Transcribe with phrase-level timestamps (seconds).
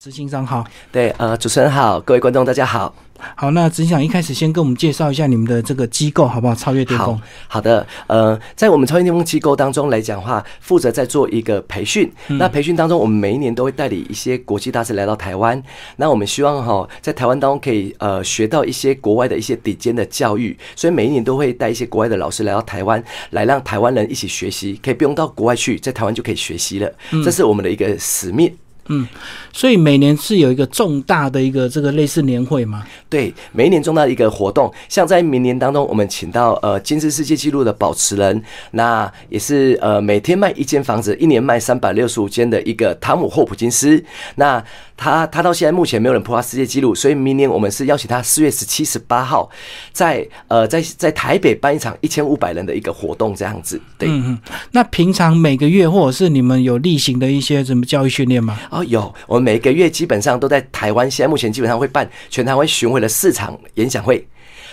[0.00, 2.94] 执行长好，对，呃，主持人好，各位观众大家好。
[3.34, 6.54] 好，那执行长一开始先跟我们介绍一下你们的这个机构好不好？
[6.54, 12.08] 超越巅峰好，好的，呃，在我们超越巅峰机构当中来讲的话，负责在做一个培训。
[12.28, 15.60] 那培训当中，我们每一年都会带领一些国际大师来到台湾。
[15.96, 26.88] 那我们希望哈，在台湾当中可以呃学到一些国外的一些顶尖的教育，所以每一年都会带一些国外的老师来到台湾，来让台湾人一起学习，可以不用到国外去，在台湾就可以学习了。
[27.24, 28.54] 这是我们的一个使命。
[28.88, 29.06] 嗯，
[29.52, 32.84] 所以每年是有一个重大的一个这个类似年会吗？
[33.08, 38.42] 对，每一年重大的一个活动，像在明年当中，我们请到呃金氏世界纪录的保持人，
[38.72, 44.02] 那也是呃每天卖一间房子，一年卖三百六十五间的一个汤姆霍普金斯，
[44.34, 44.62] 那。
[44.98, 49.48] 他他到现在目前没有人破他世界纪录，所以明年我们是邀请他四月十七、十八号
[49.92, 53.80] 在呃在在台北办一场一千五百人的一个活动，这样子。
[53.96, 54.38] 对，嗯嗯。
[54.72, 58.58] 那平常每个月或者是你们有例行的一些什么教育训练吗？
[58.70, 64.26] 哦，有，我们每个月基本上都在台湾，现在目前基本上会办全台湾巡回的四场演讲会，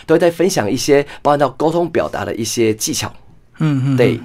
[0.07, 3.13] 都在分享一些包含到沟通表达的一些技巧。
[3.59, 4.19] 嗯嗯，对。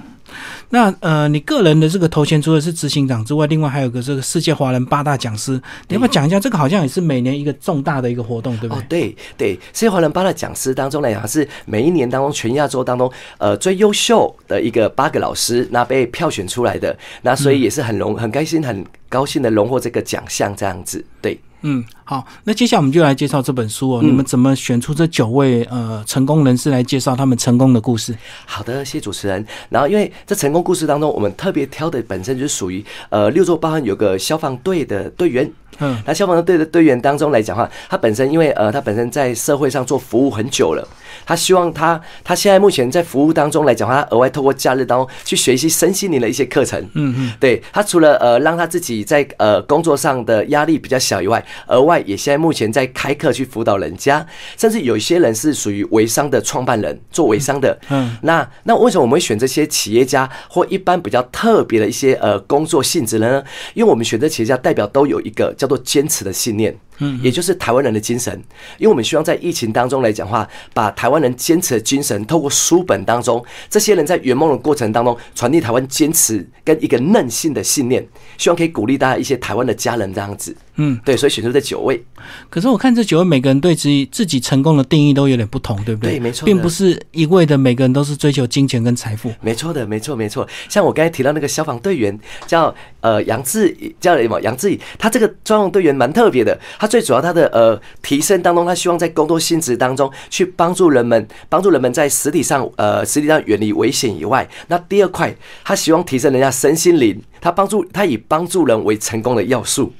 [0.69, 5.53] 那呃，你个人的这个头衔除了是执行长之外，另外还有个这个世界华人八大讲师，
[5.87, 6.39] 你要不要讲一下？
[6.39, 8.81] 这个好像也是每年一个重大的一个活动，对不对？
[8.81, 21.39] 哦，对对，世界华人八大讲师当中来讲，是每一年当中全亚洲当中呃最优秀的一个八个老师，那被票选出来的，那所以也是很荣很开心很高兴的荣获这个奖项这样子，对。
[21.63, 24.01] 嗯，好，那接下来我们就来介绍这本书哦。
[24.03, 28.13] 你们怎么选出这九位呃成功人士来介绍他们成功的故事？
[28.45, 29.47] 好的，谢谢主持人。
[29.69, 35.49] 然后，因为这成功故事当中，我们特别挑的本身就是属于呃六座包含有个消防队的队员。
[35.79, 40.87] 嗯，那消防队的队员当中来讲话，他本身因为呃，他本身在社会上做服务很久了，
[41.25, 46.79] 他希望他他现在目前在服务当中来讲话，他额外透过假日当中去学习身心灵的一些课程。
[46.93, 54.25] 嗯嗯，对他除了呃让他自己在呃工作上的压力比较小以外，额外也现在目前在开课去辅导人家，
[54.57, 57.77] 甚至有一些人是属于微商的创办人，做微商的。
[57.89, 63.43] 嗯，那那为什么我们会选这些企业家或一般比较特别的一些呃工作性质呢？
[63.73, 65.71] 因为我们选择企业家代表都有一个叫。
[65.71, 68.33] 做坚持的信念，嗯，也就是台湾人的精神。
[68.77, 78.07] 因为我们希望在疫情当中来讲话，把台湾人坚持的精神，透过书本当中，这些人在圆梦的过程当中，传递台湾坚持跟一个韧性的信念，
[78.37, 80.55] 希望可以鼓励大家一些台湾的家人这样子。
[80.75, 82.01] 嗯，对，所以选出这九位。
[82.49, 86.13] 可是我看这九位每个人对自己自己成功的定义都有点不同，对不对？
[86.13, 89.31] 对，没错，并不是一味的每个人都是追求金钱跟财富。
[89.41, 90.47] 没错的，没错，没错。
[90.69, 92.17] 像我刚才提到那个消防队员
[92.47, 94.79] 叫呃杨志，叫什么杨志宇？
[94.97, 96.57] 他这个专用队员蛮特别的。
[96.79, 109.93] 他最主要他的呃提升当中，他希望在工作性质当中去帮助人们，帮助人们在实体上呃实体上远离危险以外，那第二块他希望提升人家身心灵，他帮助他以帮助人为成功的要素。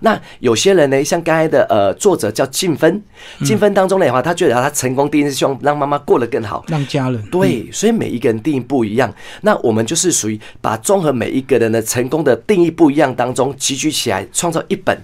[0.00, 3.02] 那有些人呢，像刚才的呃作者叫静芬，
[3.44, 9.12] 静芬当中的话，他觉得他成功第一是希望让妈妈过得更好，让家人对，所以每一个人定义不一样。
[9.40, 14.96] 那我们就是属于把综合每一个人的成功的定义不一样当中集聚起来，创造一本，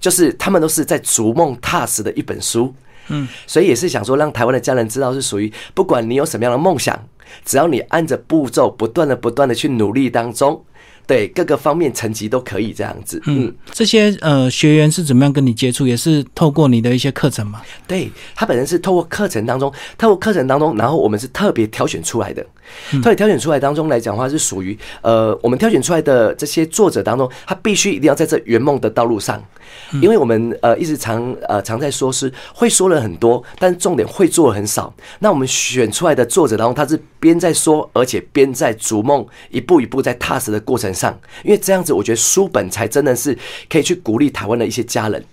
[0.00, 2.74] 就是他们都是在逐梦踏实的一本书。
[3.08, 7.08] 嗯，所以也是想说，让台湾的家人知道是属于，不管你有什么样的梦想，
[7.44, 10.62] 只要你按着步骤，不断的不断的去努力当中。
[11.08, 13.20] 对各个方面成绩都可以这样子。
[13.26, 15.86] 嗯，这些呃学员是怎么样跟你接触？
[15.86, 17.62] 也是透过你的一些课程吗？
[17.86, 22.44] 对他本身是透过课程当中，透过课程当中，然后我们是特别挑选出来的。
[23.02, 29.42] 特别挑选出来当中来讲的话，是属于呃我们挑选出来的这些作者当中，他必须一定要在这圆梦的道路上。
[30.02, 34.92] 因为我们呃一直常呃常在说是会说了很多，但重点会做很少。
[35.20, 41.16] 那我们选出来的作者当中，他是边在说，而且边在逐梦，一步一步在踏实的过程上。
[41.44, 43.38] 因为这样子，我觉得书本才真的是
[43.70, 45.24] 可以去鼓励台湾的一些家人。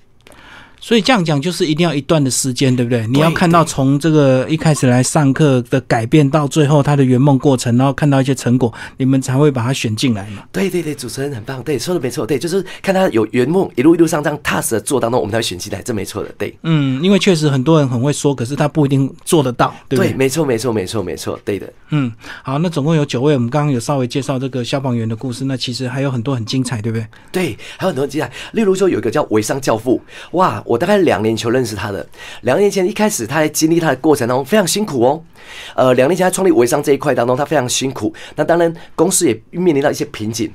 [0.85, 3.07] 所以这样讲就是一定要一段的时间，对不对？
[3.07, 10.43] 你要看到从这个一开始来上课的改变，到最后他的圆梦过程，然后看到一些成果，你们才会把他选进来嘛？
[10.51, 16.55] 对对对，主持人很棒，对，说的没错，对，就是看他有圆梦，一路一路上这样踏实的做当中，我们才会选进来，这没错的，对。
[16.61, 20.13] 嗯，因为确实很多人很会说，可是他不一定做得到，对不对？
[20.13, 21.67] 没错，没错，没错，没错，对的。
[21.89, 22.11] 嗯，
[22.43, 27.07] 好，那总共有九位，我们刚刚有稍微介绍这个消防员的故事，那其实还有很多很精彩，对不对？
[27.31, 29.99] 对，还有很多很精彩，例如说有一个叫微商教父，
[30.33, 31.45] 哇，我大概两年前。
[31.55, 32.05] 认识他的
[32.41, 35.23] 两年前，一开始他在经历他的过程当中非常辛苦哦。
[35.75, 38.11] 呃，两年前他创立微商这一块当中，他非常辛苦。
[38.35, 40.51] 那当然，公司也面临到一些瓶颈，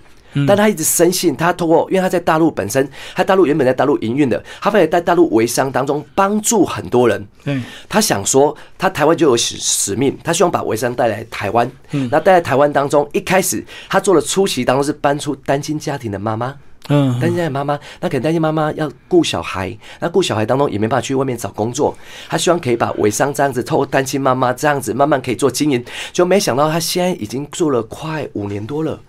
[0.47, 7.27] 但他一直深信，他通过，因为他在大陆本身，他大陆原本在大陆营运的，他会在大陆微商当中帮助很多人。
[7.45, 7.59] 对，
[7.89, 11.71] 他想说，他台湾就有使使命，他希望把微商带来台湾。
[11.93, 16.55] 嗯，那带来台湾当中，一开始他做了初期当中是搬出单亲家庭的妈妈。
[16.91, 21.97] 嗯，单亲家庭妈妈，那可能担心妈妈要顾小孩，那顾小孩当中也没办法去外面找工作，
[22.29, 25.83] 他希望可以把微商这样子，透过单亲妈妈这样子慢慢可以做经营，
[26.13, 29.01] 就没想到他现在已经做了快五年多了。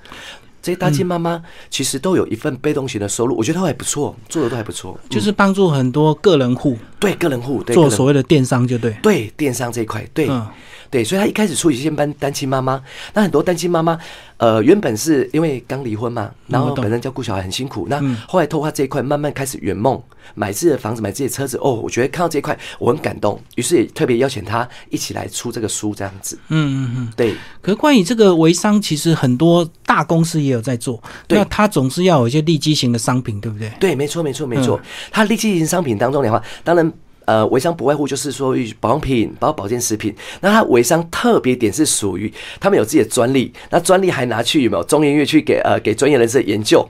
[0.62, 1.42] 这些单亲妈妈
[1.72, 10.30] 其实都有一份被动型的收入，我觉得都还不错，做的都还不错，就是帮助很多个人户，对个人户做所谓的电商就对，对电商这一块，对。
[10.92, 12.84] 对，所以他一开始处理先班单亲妈妈，
[13.14, 13.98] 那很多单亲妈妈，
[14.36, 19.98] 呃，原本是因为刚离婚嘛，然后本身照顾小孩很辛苦，那后来透过这一块慢慢开始圆梦，
[20.36, 21.56] 买自己的房子，买自己的车子。
[21.62, 26.38] 哦，我觉得看到这一块我很感动，于是也特别邀请他一起来出这个书，这样子。
[26.50, 27.36] 嗯嗯嗯，对。
[27.62, 33.72] 可是关于这个微商，其实很多大公司也有在做，那他总是要有一些利基型的商品，对不对？
[33.80, 34.78] 对，没错，没错，没错。
[35.10, 36.91] 他利基型商品当中的话，当然。
[37.32, 40.14] 呃，微商不外乎就是说保养品，包括保健食品。
[40.42, 46.86] 那它微商特别点是属于他们有自己的专利，那专利还拿去有没有中研院去给呃给专业人士研究？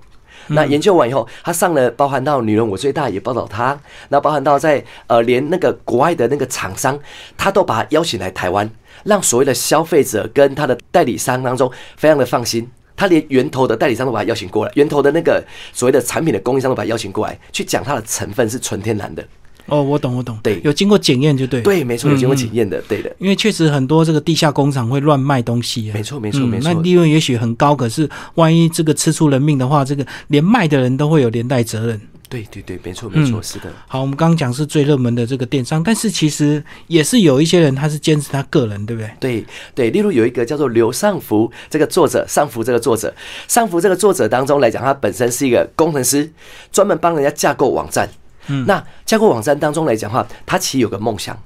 [0.47, 3.79] 那研究完以后，他上了包含到女人我最大也报道他，
[4.09, 6.99] 那包含到在呃连那个国外的那个厂商，
[7.37, 8.67] 他都把他邀请来台湾，
[9.03, 12.67] 让所谓的消费者跟他的代理商当中非常的放心。
[12.97, 19.23] 他连源头的代理商都把他邀请过来，源头的那个所谓的产品的供应商都把他邀请过来，去讲它的成分是纯天然的。
[19.67, 32.01] 哦，我懂，我懂，对，有经过检验就对，对，没错，有经过检验的，对的，因为确实很多这个地下工厂会乱卖东西，没错，没错，没错，那利润也许很高，可是万一这个吃出人命的话，这个连卖的人都会有连带责任。
[32.27, 33.65] 对，对，对，没错，没错，是的。
[33.89, 39.11] 好，我们刚刚讲是最热门的这个电商，但是其实也是有一些人他是坚持他个人，对不对？
[39.19, 43.13] 对，对，例如有一个叫做刘尚福这个作者，尚福这个作者，
[43.49, 46.31] 尚福这个作者当中来讲，他本身是一个工程师，
[46.71, 48.09] 专门帮人家架构网站。
[48.47, 51.37] 嗯，那架构网站当中来讲话，他其实有个梦想，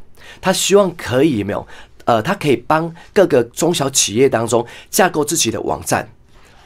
[0.42, 1.68] 他希望可以有没有？
[2.06, 6.08] 呃，他可以帮各个中小企业当中架构自己的网站。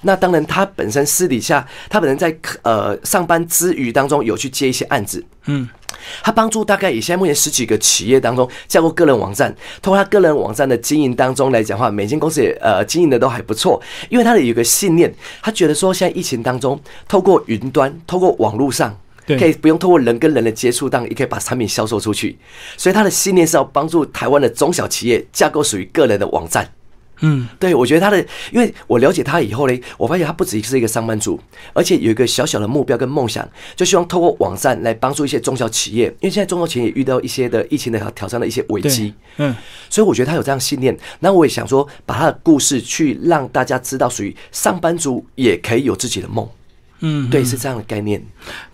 [0.02, 5.22] 那当然，他本身私底下，他本人在呃上班之余当中有去接一些案子。
[5.46, 5.68] 嗯，
[6.22, 9.54] 他帮助大概以现在目前十几个企业当中架构个人网站。
[9.82, 13.82] 通过他个人网站的经营当中来讲话，每间公司也呃经营的都还不错。
[14.10, 18.98] 因为他的有个信念，他觉得说现在疫情当中，透过云端，透过网络上。
[19.38, 22.38] 可以不用通过人跟人的接触，当也可以把产品销售出去。
[22.78, 26.70] 所以他的信念是要帮助台湾的中小企业架构属于个人的网站。
[27.22, 28.18] 嗯，对，我觉得他的，
[28.50, 31.38] 因为我了解他以后呢，我发现他不只是一个上班族，
[31.74, 33.46] 而且有一个小小的目标跟梦想，
[33.76, 36.06] 就希望透过网站来帮助一些中小企业。
[36.22, 39.14] 因为现在中小企业也遇到一些的疫情的挑战的一些危机。
[39.36, 39.54] 嗯，
[39.90, 40.98] 所以我觉得他有这样信念。
[41.20, 46.48] 那我也想说，把他的故事去让大家知道，属于上班族也可以有自己的梦。
[47.02, 48.22] 嗯，对，是这样的概念，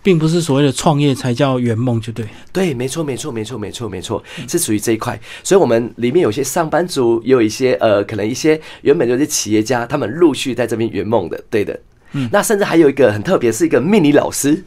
[0.02, 2.26] 并不是所谓的创业才叫圆梦，就对。
[2.52, 5.18] 对，没错，没错，没错，没错，没错，是属于这一块。
[5.44, 11.78] 所以，我们里面有些上班族，也有一些呃，可能一些原本就是企业家，他们陆续在这边圆梦的，对的。
[12.12, 14.64] 嗯，那甚至还有一个很特别，是一个命理老师，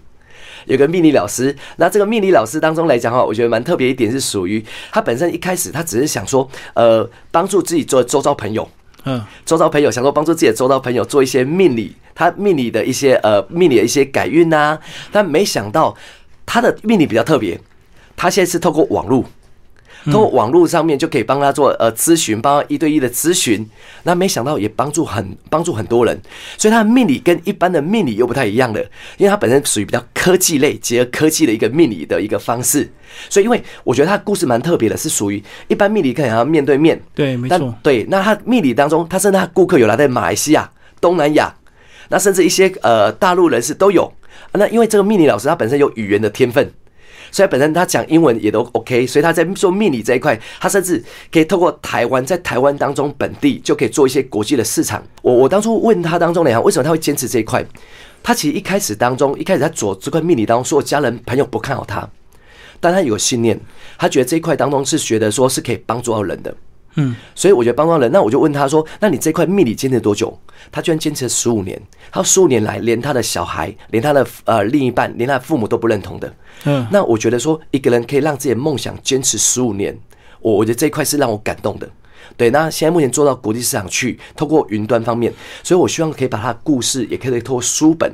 [0.65, 1.53] 有个命理老师。
[1.75, 8.69] 那这个命理老师当中来讲哈，我觉得蛮特别一点是属于他本身一开始他只是想说，呃，帮助自己做周遭朋友。
[9.05, 14.77] 嗯，周遭朋友想说帮助自己的周遭朋友做一些命理，他命理的一些呃命理的一些改运呐，
[15.09, 15.95] 但没想到
[16.45, 17.57] 他的命理比较特别，
[18.17, 19.23] 他现在是透过网络。
[20.05, 23.69] 通过网络上面就可以帮他做呃咨询，帮他一对一的咨询。
[24.03, 26.17] 那没想到也帮助很帮助很多人，
[26.57, 28.81] 所以他的命理跟一般的命理又不太一样的，
[29.17, 32.89] 因为他本身属于比较科技类，结合科技的一个命理的一个方式。
[33.29, 36.99] 所以，因为我觉得他的故事蛮特别的，是属于一般命理可能要面对面。
[37.13, 37.75] 对，没错。
[37.83, 40.69] 对，那他命理当中，他甚至他顾客有来在马来西亚、
[41.01, 41.53] 东南亚，
[42.09, 44.11] 那甚至一些呃大陆人士都有。
[44.51, 46.71] 那因为这个命理老师他本身有语言的天分。
[47.31, 55.03] 所以本身他讲英文也都 OK，所以他在做命理这一块，他甚至可以透过台湾，在台湾当中本地就可以做一些国际的市场。
[55.21, 57.63] 我我当初问他当中呢，为什么他会坚持这一块？
[58.23, 62.09] 他其实一开始当中，一开始在做这块命理当中，所有家人朋友不看好他，
[62.79, 63.59] 但他有信念，
[63.99, 66.51] 他觉得这一块当中是觉得说是可以帮助到人的。
[66.95, 70.37] 嗯，所以我觉得帮到人，那我就问他说：“那你这块命理坚持多久？”
[70.71, 71.79] 他居然坚持了十五年。
[72.11, 76.33] 他十五年来，连他的小孩，连他的呃另一半，连他的父母都不认同的。
[76.65, 79.97] 嗯，那我觉得说一个人可以让自己的梦想坚持十五年，
[80.41, 81.89] 我我觉得这一块是让我感动的。
[82.35, 88.11] 对，那现在目前做到国际市场去，透过云端方面，所以我希望可以把他的故事，也可以透过书本，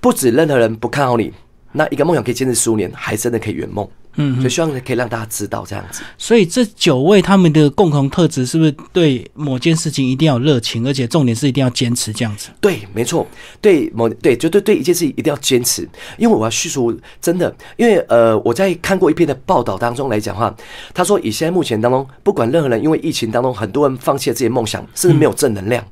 [0.00, 1.32] 不止任何人不看好你，
[1.72, 3.88] 那一个梦想可以坚持十五年，还真的可以圆梦。
[4.16, 6.02] 嗯，所以希望可以让大家知道这样子。
[6.16, 12.48] 所以这九位他们的共同特质是不是对某件事情一定要热情，而且重点是一定要坚持这样子？
[12.60, 13.26] 对，没错，
[13.60, 15.88] 对某对，就对对一件事情一定要坚持。
[16.16, 20.54] 因为我要叙述真的，因为呃，我在看过一篇的报道当中来讲话，
[20.92, 25.84] 他说以现在目前当中，不管任何人，因为疫情当中很多人放弃了自己的梦想，甚至没有正能量。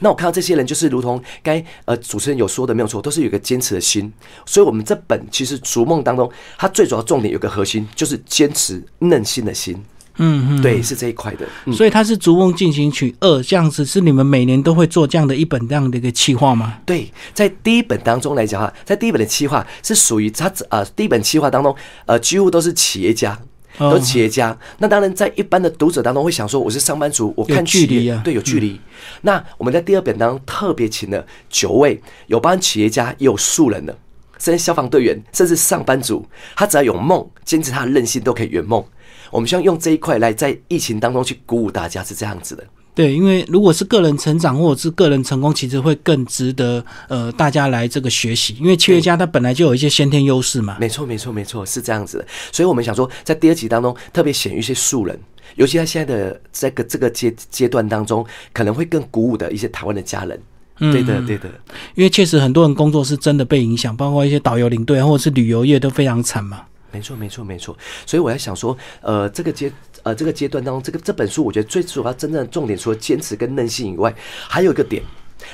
[0.00, 4.12] 那我看到这些人，就是如同该呃主持人有说的没有错，都是有一个坚持的心。
[4.46, 9.76] 所以，我们这本其实逐梦当中，它最主要重点有个核心，就是坚持嫩心的心。
[10.20, 11.46] 嗯嗯，对，是这一块的。
[11.72, 16.78] 所以它是《逐梦进行曲二》这样子，是你们每年都会做这样的一本这样的一个企划吗？
[16.84, 21.72] 对，在第一本当中来讲哈，在第一本的企划是属于它呃第一本企划当中，
[22.06, 23.38] 呃几乎都是企业家。
[23.78, 28.80] 都是企业家，那当然在一般的读者当中会想说，我是上班族，我看距离对有距离。
[29.22, 33.96] 那我们在第二本当中特别请了九位有帮企业家，也有素人的，
[34.38, 38.84] 甚至消防队员，甚至上班族，他只要有梦，坚持他的韧性，都可以圆梦。
[39.30, 42.64] 我们希望用这一块来在疫情当中去鼓舞大家，是这样子的。
[42.98, 48.56] 对，因为如果是个人成长或者是个人成功，其实会更值得呃大家来这个学习。
[48.58, 50.78] 因为企业家他本来就有一些先天优势嘛。
[50.80, 52.26] 没错，没错，没错，是这样子的。
[52.50, 55.16] 所以我们想说，在第二集当中特别显一些素人，
[55.54, 60.36] 尤其在现在的这个这个阶阶段当中，可能会更鼓舞的一些台湾的家人。
[60.80, 61.48] 对的，对的。
[61.94, 66.62] 因为确实很多人工作是真的被影响，包括一些导游领队或者是旅游业都非常惨嘛。
[66.90, 67.76] 没错，没错，没错。
[68.06, 69.70] 所以我在想说，呃，这个阶
[70.02, 74.14] 呃这个阶段当中，这个这本书，我觉得最主要真正的重点，除了坚持跟韧性以外，
[74.48, 75.02] 还有一个点，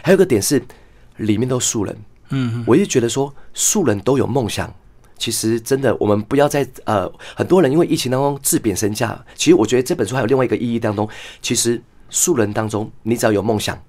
[0.03, 0.63] 还有一个点是
[1.17, 1.97] 里面都素人。
[2.31, 4.73] 嗯，我一直觉得说素人都有梦想。
[5.17, 9.25] 其实真的，我们不要在呃，很多人因为疫情当中自贬身价。
[9.37, 11.09] 其实我觉得这本书还有另外一个意义当中，
[11.41, 13.81] 其实素人当中，你只要有梦想。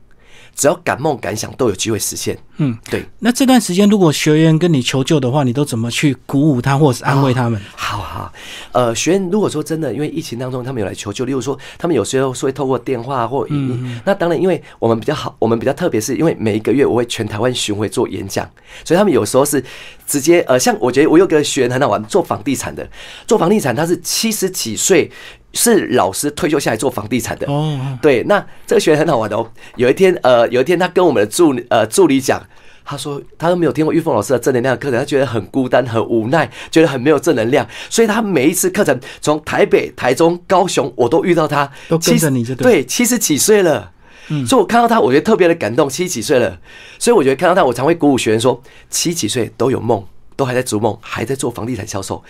[0.56, 2.38] 只要敢梦敢想，都有机会实现。
[2.58, 3.06] 嗯，对。
[3.20, 7.62] 那这段时间，如果学员跟你求救的话，你都怎么去鼓舞他，或者是安慰他们？
[7.76, 8.32] 好好，
[8.72, 14.02] 呃，学员如果说真的，因为疫情当中，他们有来求救，例如说，他们有时候是会透过电话或语音。
[14.06, 18.50] 那当然，因为我们比较好，我们比较特别，是因为每一个月我会全台湾巡回做演讲，
[18.86, 19.62] 所以他们有时候是
[20.08, 22.90] 直接呃，像我觉得我有个学员很好玩，做房地产的，
[23.28, 25.12] 做房地产他是七十几岁。
[25.56, 29.50] 是老师退休下来做房地产的哦，对，那这个学员很好玩的哦。
[29.78, 32.46] 有一天，呃，有一天他跟我们的助呃助理讲，
[32.84, 43.94] 他说他都没有听过玉凤老师的正能量课程，他觉得很孤单、很无奈，觉得很没有正能量，所以他每一次课程从台北、台中、高雄，我都遇到他，都跟着你这对七十几岁了，
[44.28, 45.90] 嗯，所以我看到他，我觉得特别的感动。
[45.90, 46.60] 七十几岁了，
[47.00, 50.04] 所以我觉得看到他，我常会鼓舞学员说，七十几岁都有梦，
[50.36, 52.22] 都还在逐梦，还在做房地产销售。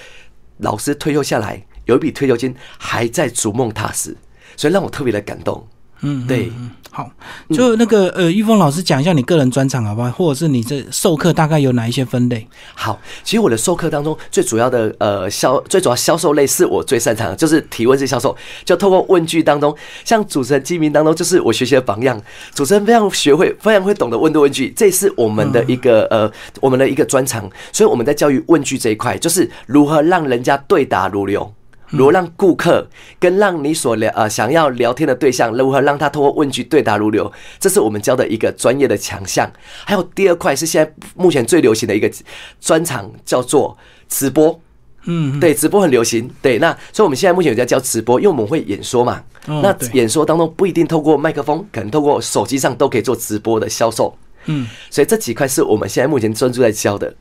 [0.60, 1.66] 老师退休下来。
[1.86, 4.16] 有一笔退休金还在逐梦踏实，
[4.58, 5.66] 所以让我特别的感动。
[6.02, 6.52] 嗯，对。
[6.92, 7.12] 好，
[7.50, 10.10] 就那个呃，玉峰老师讲一下你个人专场好不好？
[10.12, 12.48] 或者是你这授课大概有哪一些分类？
[12.74, 18.34] 好，其实我的授课当中最主要的呃销最主要销售类是我最擅长的，就是提问式销售。
[18.64, 19.76] 就透过问句当中，
[20.06, 22.22] 像主持人基民当中，就是我学习的榜样。
[22.54, 27.50] 主持人非常学会，非常会懂得问的问句，这是我们的一个呃我们的一个专长。
[27.74, 31.54] 所以我们在教育问句这一块，就是如何让人家对答如流。
[31.90, 32.88] 如何让顾客
[33.20, 39.50] 跟让你所聊呃想要聊天的对象，如何让他通过问句对答如流，这是我们教的一个专业的强项。
[39.86, 42.12] 还有第二块是现在目前最流行的一个
[42.60, 43.78] 专长，叫做
[44.08, 44.60] 直播。
[45.08, 46.28] 嗯，对，直播很流行。
[46.42, 49.22] 对，那所以我们现在目前有在教直播，因为我们会演说嘛。
[49.46, 54.18] 那演说当中不一定透过麦克风，可能透过手机上都可以做直播的销售。
[54.46, 57.14] 嗯，所以这几块是我们现在目前专注在教的。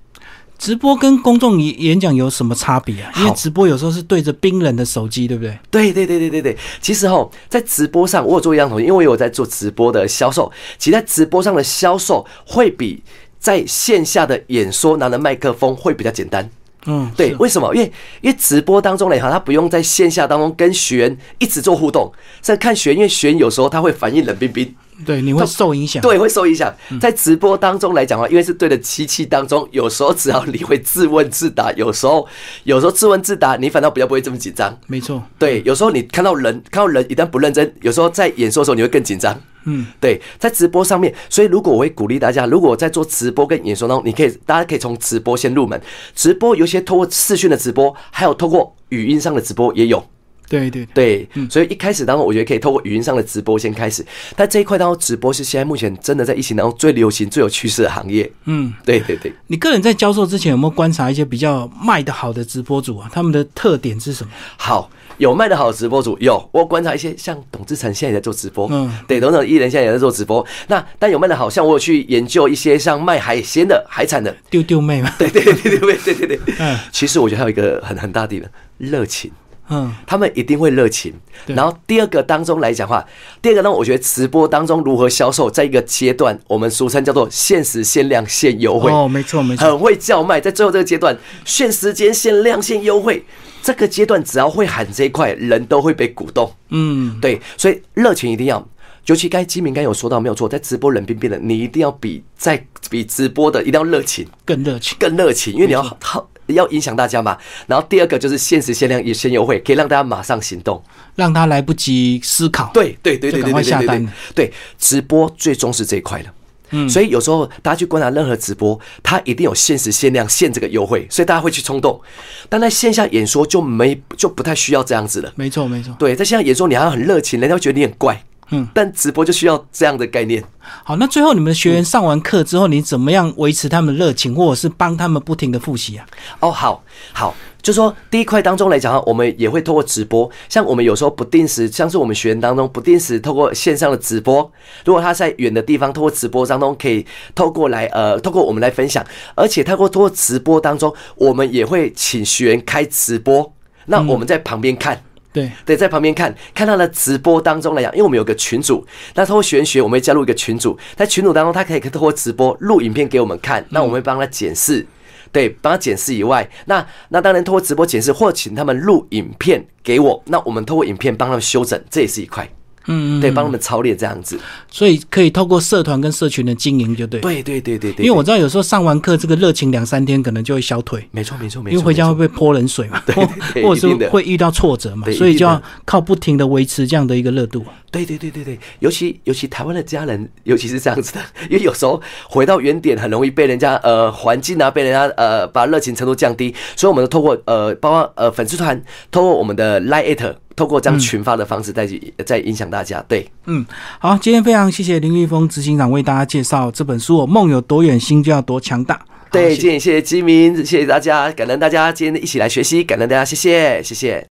[0.59, 3.13] 直播跟公众演演讲有什么差别啊？
[3.19, 5.59] 因为直播有时候是对着冰冷的手机，对不对？
[5.71, 6.57] 对对对对对对。
[6.81, 10.51] 其实哈，在直播上我有做一样东西，因为我有在做直播的销售。
[10.79, 13.03] 其实，在直播上的销售会比
[13.39, 16.49] 在线下的演说拿着麦克风会比较简单。
[16.87, 17.75] 嗯，对，为什么？
[17.75, 24.75] 因为因为直播当中呢，哈，他不用在线下当中跟学员一直做互动，在看学员，因为学员有时候他会反应冷冰冰。
[25.05, 26.01] 对，你会受影响。
[26.01, 26.73] 对，会受影响。
[27.01, 32.27] 在直播当中来讲的话，因为是对的机器当中，有时候只要你会自问自答，有时候
[32.63, 34.79] 有时候自问自答，你反倒比较不会这么紧张。
[34.87, 35.23] 没错。
[35.39, 39.37] 对，有时候你看到人，看到人一旦不认真，有时候在演说的时候你会更紧张。
[39.67, 45.81] 嗯，对，在直播上面，所以如果我会鼓励大家，如果在做直播跟演说当中，你可以大家可以从直播先入门。
[46.15, 50.05] 直播有些通过视讯的直播，还有透过语音上的直播也有。
[50.49, 54.05] 对对对，所以一开始当中，我觉得可以透过语音上的直播先开始。
[54.37, 58.31] 但这一块当中，直播是现在目前真的在疫情当中最流行、最有趋势的行业。
[58.45, 59.33] 嗯，对对对。
[59.47, 63.11] 你个人在教授之前有没有观察一些比较卖的好的直播主啊？
[63.13, 64.31] 他们的特点是什么？
[64.57, 66.49] 好，有卖的好的直播主有。
[66.53, 70.47] 我观察一些像董志成现在也在做直播，嗯，对，董董艺人现在也在做直播。
[70.69, 75.13] 那但有卖的好像我有去研究一些像卖海鲜的海产的丢丢妹嘛？
[75.19, 76.55] 对对对对对对对对。
[76.59, 78.41] 嗯，其实我觉得还有一个很很大的
[78.79, 79.31] 热情。
[79.69, 81.13] 嗯，他们一定会热情。
[81.47, 83.05] 然后第二个当中来讲话，
[83.41, 88.91] 第二个呢，我觉得直播当中如何销售，在一个阶段，我们俗称叫做限时限量限优惠。
[88.91, 90.41] 哦，没错没错，很会叫卖。
[90.41, 93.25] 在最后这个阶段，限时间、限量、限优惠，
[93.63, 96.53] 这个阶段只要会喊这一块，人都会被鼓动。
[96.71, 98.67] 嗯，对，所以热情一定要。
[99.07, 107.37] 尤其该基民刚有说到没有错，在直播冷冰冰的，你一定要比在比直播的一定要热情，更热情，更热情，因为你要好要影响大家嘛。
[107.67, 110.83] 然后第二个就是限时限量也先优惠，可以让大家马上行动，
[111.15, 116.27] 让他来不及思考，对对对对对对对对，对直播最重视这一块了。
[116.71, 122.01] 嗯，所以有时候大家去观察任何直播，它一定有限时限量限这个优惠，所以大家会去冲动。
[122.49, 125.33] 但在线下演说就没就不太需要这样子了。
[125.37, 128.25] 没错没错，对，在线下演说你还要很热情，人家会觉得你很怪。
[128.55, 130.43] 嗯，但直播就需要这样的概念。
[130.83, 136.07] 好，那最后你们的学员上完课之后，你怎么样维持他们的热情，或者是帮他们不停的复习啊？
[136.41, 136.83] 哦，好，
[137.13, 144.51] 好，就说第一块当中来讲我们也会透过直播，像我们有时候不定时，像是我们学员当中不定时透过线上的直播，
[144.87, 153.53] 如果他在远的地方，透过直播当中可以透过来呃，透过我们来分享，而且透过透过直播当中，我们也会请学员开直播，
[153.87, 155.03] 那我们在旁边看。
[155.35, 158.87] 对对，在旁边看看他的直播当中来讲，因为我们有个群主，
[159.17, 164.87] 那通过玄学，我们会加入一个群主，在群主当中，他可以透过直播录影片给我们看，那我们会帮他检视，
[165.33, 172.49] 对，帮他检视以外，那那当然通过直播检视，或请他们录影片给我，那我们透过影片帮他们修整，这也是一块。
[172.87, 174.39] 嗯，对，帮他们操练这样子，
[174.71, 177.21] 所以可以透过社团跟社群的经营，就对。
[177.21, 178.05] 对对对对对。
[178.05, 181.07] 因为我知道有时候上完课，这个热情两三天可能就会消退。
[181.11, 181.73] 没错没错没错。
[181.73, 187.65] 因为回家会被泼冷水嘛， 对，或者是会遇到挫折嘛，所以就要靠不停的维持这样的一个热度。
[187.95, 198.83] 对对对对对，尤其尤其台湾的家人，尤其是这样子的，因为有时候回到原点，很容易被人家呃环境啊，被人家呃把热情程度降低，所以我们都透过呃包括呃粉丝团，
[199.13, 200.35] 透过我们的 Lite。
[200.57, 203.05] 透过这样群发的方式，再去再影响大家。
[203.09, 203.67] 对，嗯，
[203.99, 208.95] 好，今天非常谢谢林玉峰执行长为大家介绍这本书《梦有多远，心就要多强大》。
[209.33, 214.23] 对，今天谢谢基民，谢谢大家，感恩大家今天一起来学习，感恩大家，谢谢，谢谢。